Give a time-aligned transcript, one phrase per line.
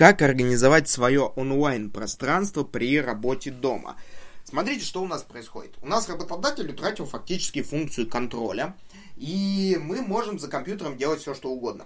[0.00, 3.98] как организовать свое онлайн-пространство при работе дома.
[4.44, 5.74] Смотрите, что у нас происходит.
[5.82, 8.78] У нас работодатель утратил фактически функцию контроля,
[9.16, 11.84] и мы можем за компьютером делать все, что угодно.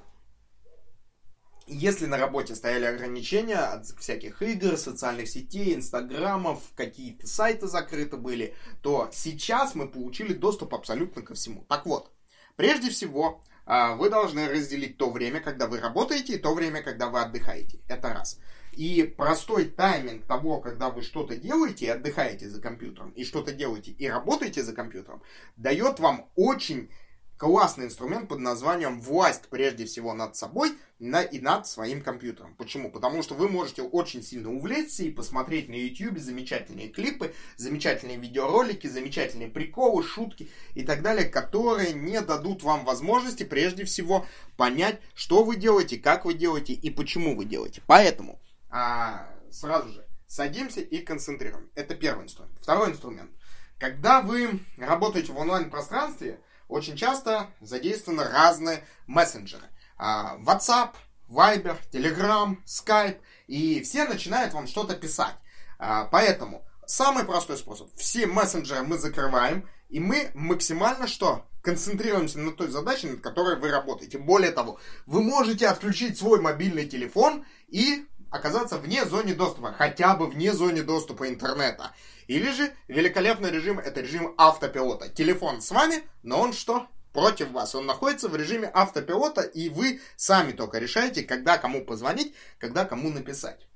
[1.67, 8.55] Если на работе стояли ограничения от всяких игр, социальных сетей, инстаграмов, какие-то сайты закрыты были,
[8.81, 11.65] то сейчас мы получили доступ абсолютно ко всему.
[11.69, 12.12] Так вот,
[12.55, 17.21] прежде всего, вы должны разделить то время, когда вы работаете, и то время, когда вы
[17.21, 17.80] отдыхаете.
[17.89, 18.39] Это раз.
[18.73, 23.93] И простой тайминг того, когда вы что-то делаете и отдыхаете за компьютером, и что-то делаете
[23.93, 25.23] и работаете за компьютером,
[25.57, 26.91] дает вам очень
[27.37, 32.55] классный инструмент под названием «Власть прежде всего над собой на, и над своим компьютером».
[32.57, 32.91] Почему?
[32.91, 38.87] Потому что вы можете очень сильно увлечься и посмотреть на YouTube замечательные клипы, замечательные видеоролики,
[38.87, 44.27] замечательные приколы, шутки и так далее, которые не дадут вам возможности прежде всего
[44.57, 47.82] понять, что вы делаете, как вы делаете и почему вы делаете.
[47.87, 48.41] Поэтому
[48.71, 51.71] а, сразу же садимся и концентрируем.
[51.74, 52.59] Это первый инструмент.
[52.60, 53.30] Второй инструмент.
[53.79, 59.68] Когда вы работаете в онлайн-пространстве, очень часто задействованы разные мессенджеры.
[59.96, 60.95] А, WhatsApp,
[61.29, 63.21] Viber, Telegram, Skype.
[63.46, 65.34] И все начинают вам что-то писать.
[65.78, 67.94] А, поэтому самый простой способ.
[67.97, 69.69] Все мессенджеры мы закрываем.
[69.88, 71.47] И мы максимально что?
[71.62, 74.19] Концентрируемся на той задаче, над которой вы работаете.
[74.19, 80.27] Более того, вы можете отключить свой мобильный телефон и оказаться вне зоны доступа, хотя бы
[80.27, 81.93] вне зоны доступа интернета.
[82.27, 85.09] Или же великолепный режим, это режим автопилота.
[85.09, 86.87] Телефон с вами, но он что?
[87.12, 87.75] Против вас.
[87.75, 93.11] Он находится в режиме автопилота, и вы сами только решаете, когда кому позвонить, когда кому
[93.11, 93.69] написать.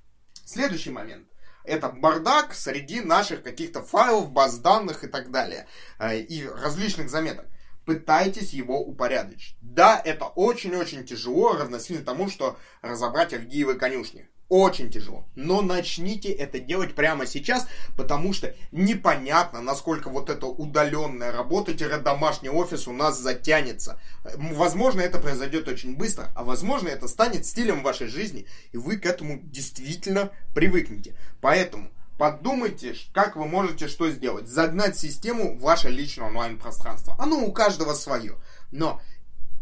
[0.44, 1.28] Следующий момент.
[1.62, 5.68] Это бардак среди наших каких-то файлов, баз данных и так далее.
[5.98, 7.46] Э, и различных заметок
[7.88, 9.56] пытайтесь его упорядочить.
[9.62, 14.28] Да, это очень-очень тяжело, равносильно тому, что разобрать Авгиевы конюшни.
[14.48, 15.26] Очень тяжело.
[15.34, 22.88] Но начните это делать прямо сейчас, потому что непонятно, насколько вот эта удаленная работа-домашний офис
[22.88, 24.00] у нас затянется.
[24.36, 29.04] Возможно, это произойдет очень быстро, а возможно, это станет стилем вашей жизни, и вы к
[29.04, 31.14] этому действительно привыкнете.
[31.42, 34.48] Поэтому подумайте, как вы можете что сделать.
[34.48, 37.14] Загнать систему в ваше личное онлайн-пространство.
[37.18, 38.36] Оно у каждого свое.
[38.70, 39.02] Но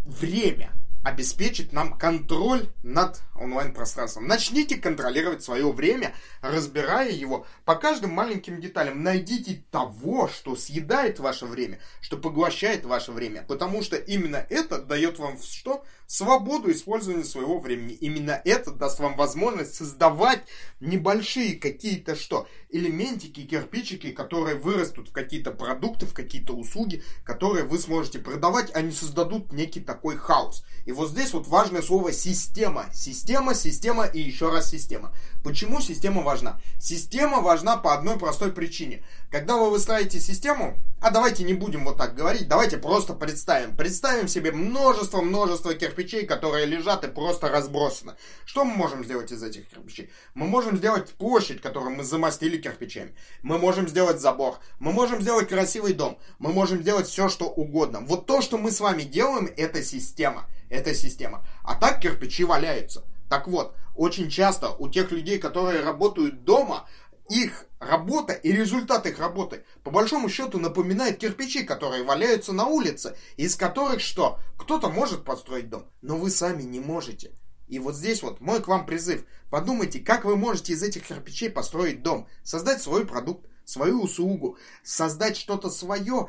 [0.05, 0.71] время
[1.07, 4.27] обеспечит нам контроль над онлайн-пространством.
[4.27, 9.05] Начните контролировать свое время, разбирая его по каждым маленьким деталям.
[9.05, 15.21] Найдите того, что съедает ваше время, что поглощает ваше время, потому что именно это дает
[15.21, 15.85] вам что?
[16.09, 17.93] Свободу использования своего времени.
[17.95, 20.43] Именно это даст вам возможность создавать
[20.81, 22.49] небольшие какие-то что?
[22.71, 28.93] Элементики, кирпичики, которые вырастут в какие-то продукты, в какие-то услуги, которые вы сможете продавать, они
[28.93, 30.65] создадут некий такой хаос.
[30.85, 32.87] И вот здесь вот важное слово система.
[32.93, 35.13] Система, система и еще раз система.
[35.45, 36.59] Почему система важна?
[36.81, 39.05] Система важна по одной простой причине.
[39.31, 43.77] Когда вы выстраиваете систему, а давайте не будем вот так говорить, давайте просто представим.
[43.77, 48.15] Представим себе множество-множество кирпичей, которые лежат и просто разбросаны.
[48.47, 50.11] Что мы можем сделать из этих кирпичей?
[50.35, 53.15] Мы можем сделать площадь, которую мы замостили кирпичами.
[53.43, 54.57] Мы можем сделать забор.
[54.79, 56.19] Мы можем сделать красивый дом.
[56.39, 58.01] Мы можем сделать все, что угодно.
[58.01, 60.47] Вот то, что мы с вами делаем, это система.
[60.69, 61.47] Это система.
[61.63, 63.05] А так кирпичи валяются.
[63.29, 66.89] Так вот, очень часто у тех людей, которые работают дома,
[67.29, 73.17] их работа и результат их работы по большому счету напоминает кирпичи, которые валяются на улице,
[73.37, 74.39] из которых что?
[74.57, 77.33] Кто-то может построить дом, но вы сами не можете.
[77.67, 79.25] И вот здесь вот мой к вам призыв.
[79.51, 85.37] Подумайте, как вы можете из этих кирпичей построить дом, создать свой продукт, свою услугу, создать
[85.37, 86.29] что-то свое.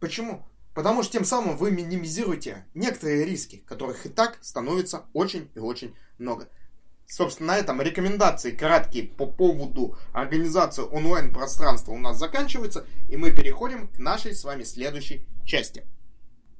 [0.00, 0.46] Почему?
[0.74, 5.94] Потому что тем самым вы минимизируете некоторые риски, которых и так становится очень и очень
[6.18, 6.48] много.
[7.06, 13.88] Собственно, на этом рекомендации краткие по поводу организации онлайн-пространства у нас заканчиваются, и мы переходим
[13.88, 15.84] к нашей с вами следующей части.